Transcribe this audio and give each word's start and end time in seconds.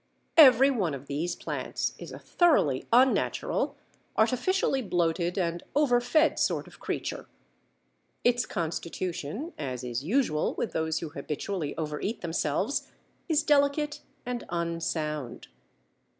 Every 0.37 0.71
one 0.71 0.95
of 0.95 1.05
these 1.05 1.35
plants 1.35 1.93
is 1.99 2.11
a 2.11 2.17
thoroughly 2.17 2.87
unnatural, 2.91 3.77
artificially 4.17 4.81
bloated, 4.81 5.37
and 5.37 5.61
overfed 5.75 6.39
sort 6.39 6.65
of 6.65 6.79
creature. 6.79 7.27
Its 8.23 8.47
constitution, 8.47 9.53
as 9.59 9.83
is 9.83 10.03
usual 10.03 10.55
with 10.55 10.73
those 10.73 11.01
who 11.01 11.09
habitually 11.09 11.77
overeat 11.77 12.21
themselves, 12.21 12.87
is 13.29 13.43
delicate 13.43 14.01
and 14.25 14.43
unsound. 14.49 15.49